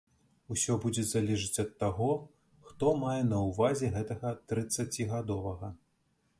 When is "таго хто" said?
1.83-2.95